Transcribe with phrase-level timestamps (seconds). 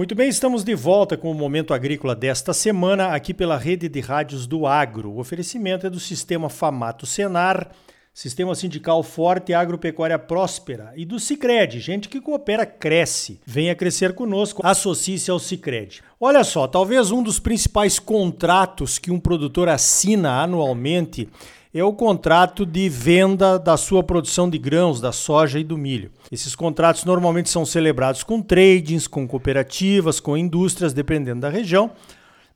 [0.00, 4.00] Muito bem, estamos de volta com o Momento Agrícola desta semana, aqui pela rede de
[4.00, 5.10] rádios do Agro.
[5.10, 7.70] O oferecimento é do Sistema Famato Senar,
[8.14, 13.42] Sistema Sindical Forte e Agropecuária Próspera e do Cicred, gente que coopera cresce.
[13.44, 16.02] Venha crescer conosco, associe-se ao Cicred.
[16.18, 21.28] Olha só, talvez um dos principais contratos que um produtor assina anualmente
[21.72, 26.10] é o contrato de venda da sua produção de grãos, da soja e do milho.
[26.30, 31.92] Esses contratos normalmente são celebrados com tradings, com cooperativas, com indústrias, dependendo da região.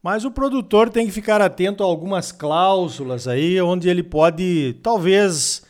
[0.03, 5.63] Mas o produtor tem que ficar atento a algumas cláusulas aí, onde ele pode, talvez,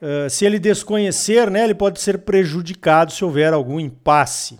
[0.00, 4.58] uh, se ele desconhecer, né, ele pode ser prejudicado se houver algum impasse.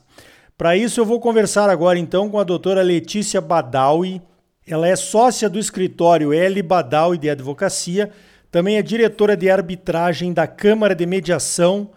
[0.59, 4.21] Para isso, eu vou conversar agora então com a doutora Letícia Badawi,
[4.67, 6.61] ela é sócia do escritório L.
[6.63, 8.11] Badal de Advocacia,
[8.51, 11.91] também é diretora de arbitragem da Câmara de Mediação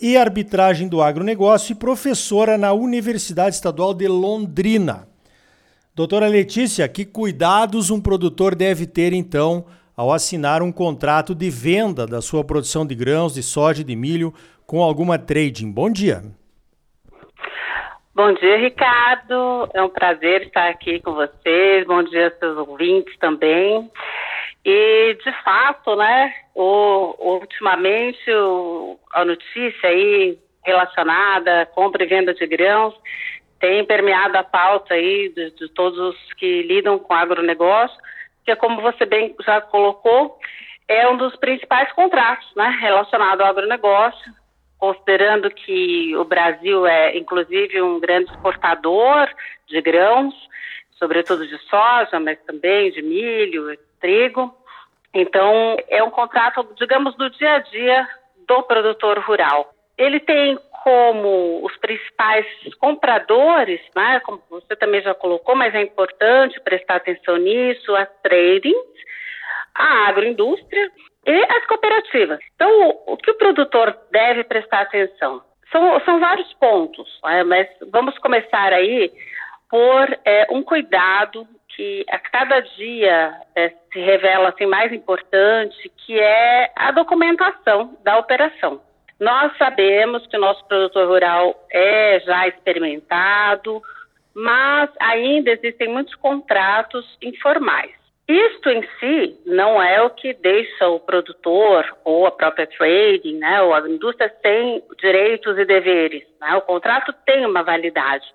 [0.00, 5.06] e Arbitragem do Agronegócio e professora na Universidade Estadual de Londrina.
[5.94, 12.06] Doutora Letícia, que cuidados um produtor deve ter então ao assinar um contrato de venda
[12.06, 14.32] da sua produção de grãos, de soja e de milho
[14.66, 15.70] com alguma trading?
[15.70, 16.24] Bom dia.
[18.14, 19.68] Bom dia, Ricardo.
[19.74, 21.84] É um prazer estar aqui com vocês.
[21.84, 23.90] Bom dia aos seus ouvintes também.
[24.64, 32.32] E, de fato, né, o, ultimamente o, a notícia aí relacionada à compra e venda
[32.32, 32.94] de grãos
[33.58, 37.98] tem permeado a pauta aí de, de todos os que lidam com agronegócio,
[38.44, 40.38] que, como você bem já colocou,
[40.86, 44.32] é um dos principais contratos né, relacionado ao agronegócio,
[44.84, 49.26] considerando que o Brasil é, inclusive, um grande exportador
[49.66, 50.34] de grãos,
[50.98, 54.54] sobretudo de soja, mas também de milho, trigo.
[55.14, 58.06] Então, é um contrato, digamos, do dia a dia
[58.46, 59.72] do produtor rural.
[59.96, 62.44] Ele tem como os principais
[62.78, 68.76] compradores, né, como você também já colocou, mas é importante prestar atenção nisso, as tradings,
[69.74, 70.90] a agroindústria
[71.26, 72.38] e as cooperativas.
[72.54, 75.42] Então, o, que o produtor deve prestar atenção?
[75.70, 77.42] São, são vários pontos, né?
[77.44, 79.10] mas vamos começar aí
[79.68, 86.18] por é, um cuidado que a cada dia é, se revela assim, mais importante, que
[86.18, 88.80] é a documentação da operação.
[89.18, 93.82] Nós sabemos que o nosso produtor rural é já experimentado,
[94.34, 98.03] mas ainda existem muitos contratos informais.
[98.26, 103.60] Isto em si não é o que deixa o produtor ou a própria trading, né,
[103.60, 106.24] ou a indústria sem direitos e deveres.
[106.40, 106.54] Né?
[106.56, 108.26] O contrato tem uma validade.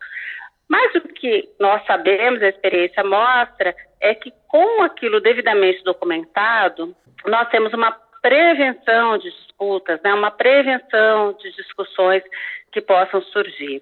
[0.67, 6.95] Mas o que nós sabemos, a experiência mostra, é que com aquilo devidamente documentado,
[7.25, 7.91] nós temos uma
[8.21, 12.21] prevenção de disputas, né, uma prevenção de discussões
[12.71, 13.81] que possam surgir.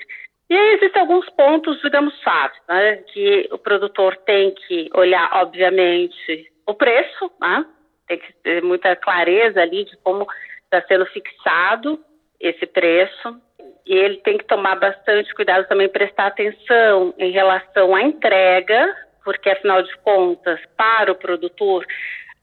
[0.50, 6.50] E aí existem alguns pontos, digamos, fáceis, né, que o produtor tem que olhar, obviamente,
[6.66, 7.66] o preço, né,
[8.08, 10.26] tem que ter muita clareza ali de como
[10.64, 12.00] está sendo fixado
[12.40, 13.42] esse preço.
[13.86, 19.50] E ele tem que tomar bastante cuidado também, prestar atenção em relação à entrega, porque
[19.50, 21.86] afinal de contas, para o produtor,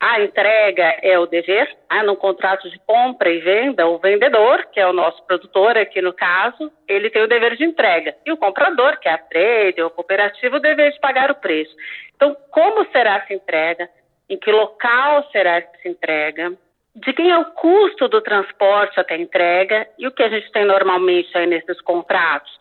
[0.01, 2.03] a entrega é o dever, né?
[2.03, 6.13] no contrato de compra e venda, o vendedor, que é o nosso produtor aqui no
[6.13, 8.15] caso, ele tem o dever de entrega.
[8.27, 11.75] E o comprador, que é a trade ou cooperativa, o dever de pagar o preço.
[12.15, 13.89] Então, como será essa entrega?
[14.29, 16.53] Em que local será essa entrega?
[16.95, 19.89] De quem é o custo do transporte até a entrega?
[19.99, 22.53] E o que a gente tem normalmente aí nesses contratos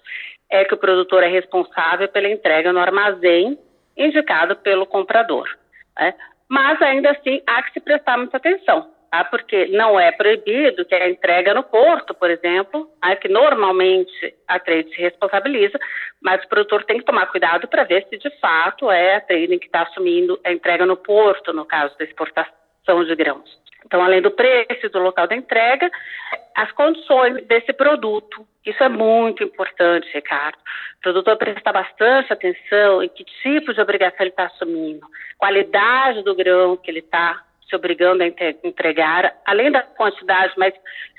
[0.49, 3.57] é que o produtor é responsável pela entrega no armazém
[3.97, 5.47] indicado pelo comprador.
[5.97, 6.13] Né?
[6.53, 9.23] Mas ainda assim há que se prestar muita atenção, tá?
[9.23, 14.59] porque não é proibido que a entrega no porto, por exemplo, é que normalmente a
[14.59, 15.79] trade se responsabiliza,
[16.21, 19.57] mas o produtor tem que tomar cuidado para ver se de fato é a trade
[19.57, 23.63] que está assumindo a entrega no porto, no caso da exportação de grãos.
[23.85, 25.89] Então, além do preço do local da entrega,
[26.55, 28.45] as condições desse produto.
[28.65, 30.55] Isso é muito importante, Ricardo.
[30.55, 35.05] O produtor prestar bastante atenção em que tipo de obrigação ele está assumindo,
[35.37, 40.73] qualidade do grão que ele está se obrigando a entregar, além da quantidade, mas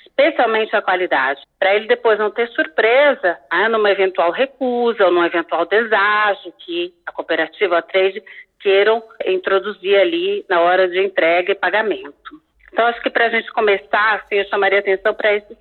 [0.06, 5.24] especialmente a qualidade, para ele depois não ter surpresa né, numa eventual recusa ou num
[5.24, 8.22] eventual deságio que a cooperativa a trade
[8.64, 12.42] queiram introduzir ali na hora de entrega e pagamento.
[12.72, 15.56] Então, acho que para a gente começar, assim, eu chamaria atenção para esses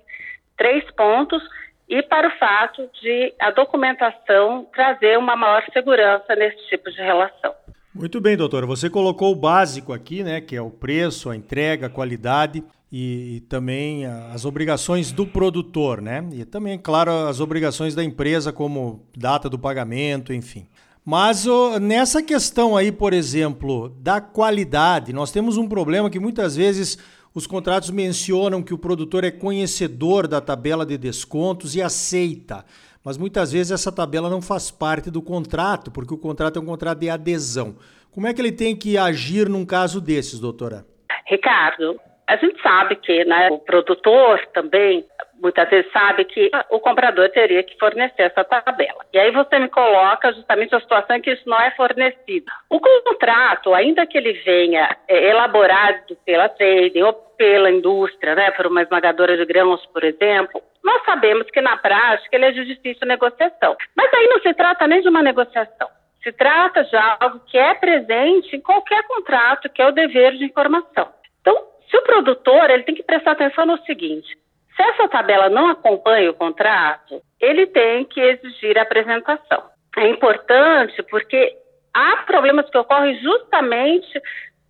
[0.56, 1.42] três pontos
[1.86, 7.54] e para o fato de a documentação trazer uma maior segurança nesse tipo de relação.
[7.94, 8.66] Muito bem, doutora.
[8.66, 12.64] Você colocou o básico aqui, né, que é o preço, a entrega, a qualidade.
[12.90, 16.24] e, e, também as obrigações do produtor, né?
[16.32, 20.66] E também, claro, as obrigações da empresa, como data do pagamento, enfim.
[21.04, 26.56] Mas oh, nessa questão aí, por exemplo, da qualidade, nós temos um problema que muitas
[26.56, 26.96] vezes
[27.34, 32.64] os contratos mencionam que o produtor é conhecedor da tabela de descontos e aceita.
[33.04, 36.64] Mas muitas vezes essa tabela não faz parte do contrato, porque o contrato é um
[36.64, 37.76] contrato de adesão.
[38.10, 40.86] Como é que ele tem que agir num caso desses, doutora?
[41.26, 45.04] Ricardo, a gente sabe que né, o produtor também
[45.40, 49.04] muitas vezes sabe que o comprador teria que fornecer essa tabela.
[49.12, 52.46] E aí você me coloca justamente a situação em que isso não é fornecido.
[52.70, 58.66] O contrato, ainda que ele venha é, elaborado pela trading ou pela indústria, né, por
[58.66, 63.06] uma esmagadora de grãos, por exemplo, nós sabemos que na prática ele é de difícil
[63.06, 63.76] negociação.
[63.96, 65.88] Mas aí não se trata nem de uma negociação.
[66.22, 70.44] Se trata de algo que é presente em qualquer contrato, que é o dever de
[70.44, 71.08] informação.
[71.40, 71.54] Então,
[71.90, 74.36] se o produtor, ele tem que prestar atenção no seguinte:
[74.76, 79.62] se essa tabela não acompanha o contrato, ele tem que exigir a apresentação.
[79.96, 81.56] É importante porque
[81.92, 84.20] há problemas que ocorrem justamente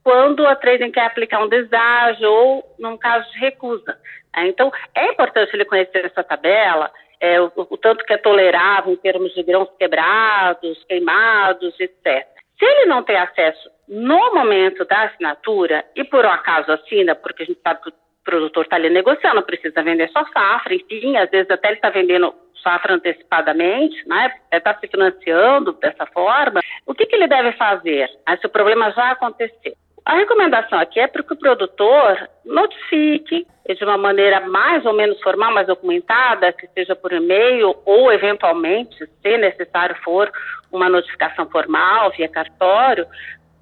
[0.02, 3.96] quando a trading quer aplicar um deságio ou num caso de recusa.
[4.36, 8.92] É, então, é importante ele conhecer essa tabela, é, o, o, tanto que é tolerável
[8.92, 12.26] em termos de grãos quebrados, queimados, etc.
[12.58, 17.44] Se ele não tem acesso no momento da assinatura, e por um acaso assina, porque
[17.44, 17.92] a gente sabe que
[18.24, 22.34] produtor está ali negociando, precisa vender sua safra, enfim, às vezes até ele está vendendo
[22.62, 28.36] safra antecipadamente, né, está se financiando dessa forma, o que, que ele deve fazer ah,
[28.36, 29.74] se o problema já aconteceu?
[30.04, 35.18] A recomendação aqui é para que o produtor notifique de uma maneira mais ou menos
[35.22, 40.30] formal, mais documentada, que seja por e-mail ou, eventualmente, se necessário for,
[40.70, 43.06] uma notificação formal via cartório,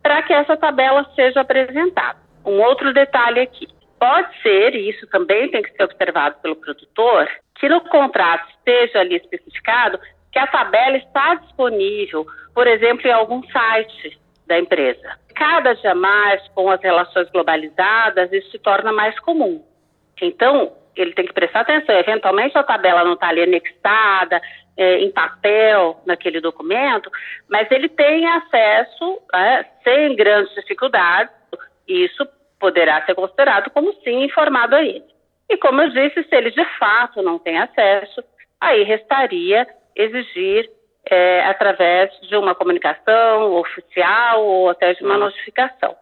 [0.03, 2.19] para que essa tabela seja apresentada.
[2.45, 3.69] Um outro detalhe aqui.
[4.03, 8.99] Pode ser, e isso também tem que ser observado pelo produtor, que no contrato esteja
[8.99, 9.97] ali especificado
[10.33, 15.17] que a tabela está disponível, por exemplo, em algum site da empresa.
[15.37, 19.65] Cada dia mais, com as relações globalizadas, isso se torna mais comum.
[20.21, 21.95] Então, ele tem que prestar atenção.
[21.95, 24.43] Eventualmente, a tabela não está ali anexada,
[24.77, 27.09] é, em papel, naquele documento,
[27.49, 31.33] mas ele tem acesso, é, sem grandes dificuldades,
[31.87, 32.27] isso
[32.63, 35.05] poderá ser considerado como sim informado a ele.
[35.51, 38.23] E como eu disse, se ele de fato não tem acesso,
[38.61, 39.67] aí restaria
[39.97, 40.71] exigir
[41.11, 45.97] é, através de uma comunicação oficial ou até de uma notificação.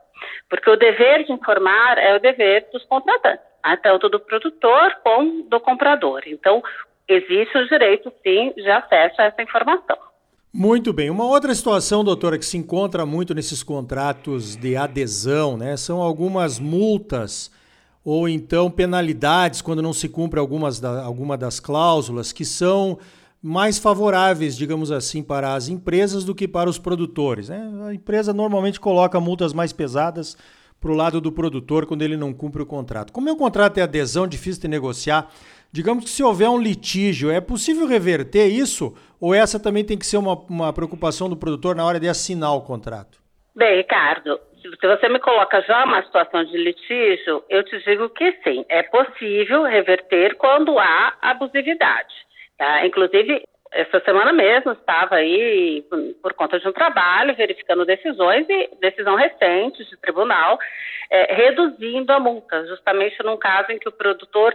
[0.51, 3.79] Porque o dever de informar é o dever dos contratantes, né?
[3.83, 6.25] tanto do produtor como do comprador.
[6.27, 6.63] Então,
[7.09, 9.97] existe o direito, sim, de acesso a essa informação.
[10.53, 11.11] Muito bem.
[11.11, 16.59] Uma outra situação, doutora, que se encontra muito nesses contratos de adesão, né, são algumas
[16.59, 17.51] multas
[18.05, 22.99] ou então penalidades quando não se cumpre algumas da, alguma das cláusulas que são
[23.41, 27.49] mais favoráveis, digamos assim, para as empresas do que para os produtores.
[27.49, 27.71] Né?
[27.87, 30.37] A empresa normalmente coloca multas mais pesadas
[30.81, 33.13] para o lado do produtor quando ele não cumpre o contrato.
[33.13, 35.31] Como é um contrato de adesão difícil de negociar,
[35.73, 40.07] digamos que se houver um litígio, é possível reverter isso ou essa também tem que
[40.07, 43.19] ser uma, uma preocupação do produtor na hora de assinar o contrato?
[43.55, 48.33] Bem, Ricardo, se você me coloca já uma situação de litígio, eu te digo que
[48.45, 52.15] sim, é possível reverter quando há abusividade.
[52.57, 52.87] Tá?
[52.87, 53.43] Inclusive,
[53.73, 55.85] essa semana mesmo estava aí
[56.23, 60.59] por conta de um trabalho verificando decisões e decisão recente de tribunal
[61.11, 64.55] é, reduzindo a multa, justamente num caso em que o produtor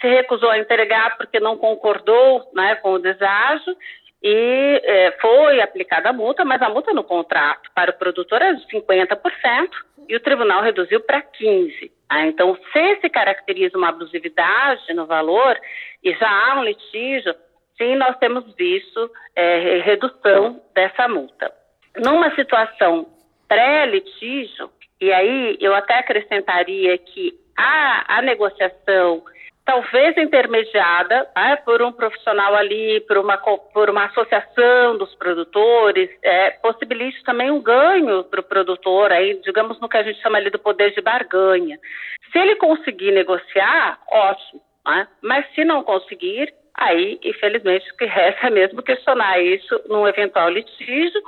[0.00, 3.76] se recusou a entregar porque não concordou né, com o deságio
[4.22, 8.52] e é, foi aplicada a multa, mas a multa no contrato para o produtor é
[8.52, 9.70] de 50%
[10.08, 11.90] e o tribunal reduziu para 15%.
[12.08, 15.58] Ah, então, se se caracteriza uma abusividade no valor
[16.02, 17.34] e já há um litígio,
[17.76, 21.52] sim, nós temos visto é, redução dessa multa.
[21.98, 23.06] Numa situação
[23.46, 29.22] pré-litígio, e aí eu até acrescentaria que a, a negociação
[29.68, 36.52] talvez intermediada né, por um profissional ali, por uma, por uma associação dos produtores, é,
[36.52, 40.48] possibilite também um ganho para o produtor, aí, digamos no que a gente chama ali
[40.48, 41.78] do poder de barganha.
[42.32, 45.06] Se ele conseguir negociar, ótimo, né?
[45.20, 50.48] mas se não conseguir, aí, infelizmente, o que resta é mesmo questionar isso num eventual
[50.48, 51.20] litígio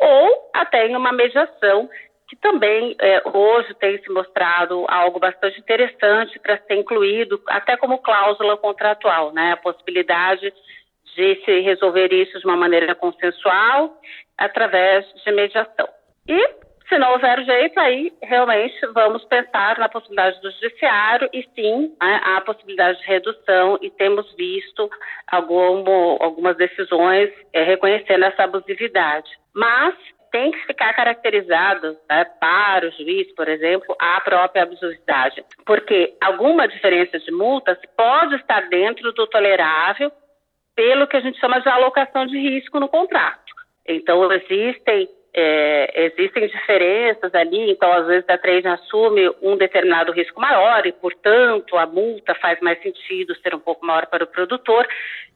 [0.00, 1.88] ou até em uma mediação
[2.28, 7.98] que também é, hoje tem se mostrado algo bastante interessante para ser incluído, até como
[7.98, 9.52] cláusula contratual, né?
[9.52, 10.52] A possibilidade
[11.14, 13.96] de se resolver isso de uma maneira consensual
[14.36, 15.88] através de mediação.
[16.26, 21.94] E se não houver jeito, aí realmente vamos pensar na possibilidade do judiciário e sim
[22.00, 24.90] né, a possibilidade de redução e temos visto
[25.26, 25.84] algum,
[26.22, 29.30] algumas decisões é, reconhecendo essa abusividade.
[29.54, 29.94] Mas
[30.34, 36.66] tem que ficar caracterizado né, para o juiz, por exemplo, a própria abusividade, porque alguma
[36.66, 40.10] diferença de multas pode estar dentro do tolerável
[40.74, 43.54] pelo que a gente chama de alocação de risco no contrato.
[43.86, 50.40] Então, existem é, existem diferenças ali, então às vezes a trade assume um determinado risco
[50.40, 54.84] maior e, portanto, a multa faz mais sentido ser um pouco maior para o produtor.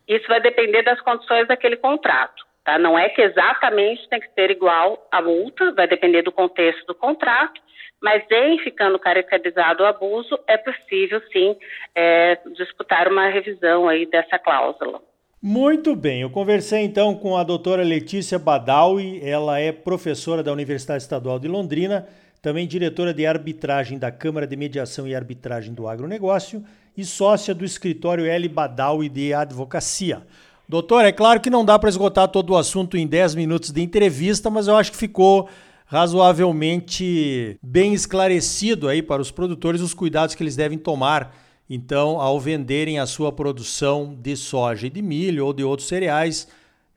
[0.09, 2.48] Isso vai depender das condições daquele contrato.
[2.69, 2.79] Tá?
[2.79, 6.95] Não é que exatamente tem que ser igual a multa, vai depender do contexto do
[6.95, 7.59] contrato,
[7.99, 11.57] mas em ficando caracterizado o abuso, é possível sim
[11.95, 15.01] é, disputar uma revisão aí dessa cláusula.
[15.43, 21.03] Muito bem, eu conversei então com a doutora Letícia Badawi, ela é professora da Universidade
[21.03, 22.07] Estadual de Londrina,
[22.43, 26.63] também diretora de arbitragem da Câmara de Mediação e Arbitragem do Agronegócio
[26.95, 28.47] e sócia do escritório L.
[28.47, 30.23] Badawi de Advocacia.
[30.69, 33.81] Doutor, é claro que não dá para esgotar todo o assunto em 10 minutos de
[33.81, 35.49] entrevista, mas eu acho que ficou
[35.87, 41.35] razoavelmente bem esclarecido aí para os produtores os cuidados que eles devem tomar,
[41.71, 46.49] então, ao venderem a sua produção de soja e de milho ou de outros cereais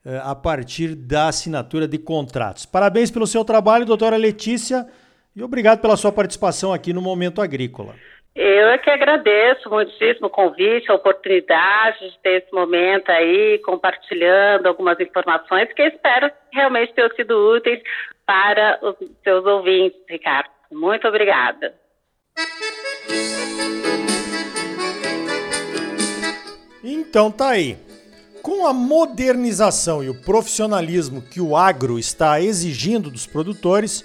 [0.04, 2.66] eh, a partir da assinatura de contratos.
[2.66, 4.86] Parabéns pelo seu trabalho, doutora Letícia,
[5.34, 7.94] e obrigado pela sua participação aqui no Momento Agrícola.
[8.34, 14.66] Eu é que agradeço muitíssimo o convite, a oportunidade de ter esse momento aí, compartilhando
[14.66, 17.82] algumas informações que espero realmente ter sido úteis
[18.24, 20.48] para os seus ouvintes, Ricardo.
[20.70, 21.74] Muito obrigada.
[26.82, 27.76] Então tá aí.
[28.42, 34.02] Com a modernização e o profissionalismo que o agro está exigindo dos produtores,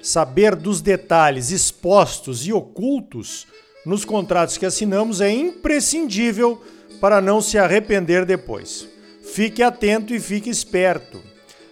[0.00, 3.52] saber dos detalhes expostos e ocultos
[3.84, 6.62] nos contratos que assinamos é imprescindível
[7.00, 8.88] para não se arrepender depois.
[9.22, 11.20] Fique atento e fique esperto.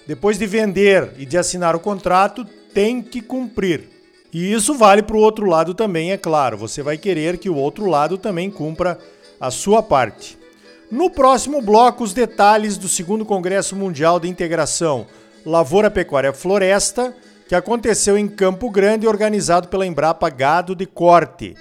[0.06, 3.88] Depois de vender e de assinar o contrato, tem que cumprir.
[4.32, 6.56] E isso vale para o outro lado também, é claro.
[6.56, 8.98] Você vai querer que o outro lado também cumpra
[9.40, 10.38] a sua parte.
[10.90, 15.06] No próximo bloco, os detalhes do segundo Congresso Mundial de Integração
[15.44, 17.14] Lavoura, Pecuária Floresta,
[17.48, 21.54] que aconteceu em Campo Grande, organizado pela Embrapa Gado de Corte.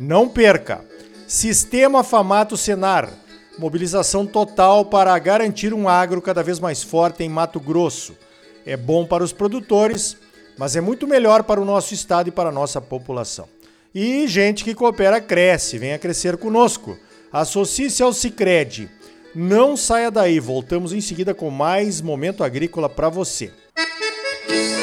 [0.00, 0.82] Não perca!
[1.28, 3.12] Sistema Famato Senar.
[3.58, 8.16] Mobilização total para garantir um agro cada vez mais forte em Mato Grosso.
[8.64, 10.16] É bom para os produtores,
[10.56, 13.46] mas é muito melhor para o nosso estado e para a nossa população.
[13.94, 16.96] E gente que coopera cresce, venha crescer conosco.
[17.30, 18.88] Associe-se ao Cicred.
[19.34, 23.52] Não saia daí, voltamos em seguida com mais momento agrícola para você.
[24.48, 24.79] Música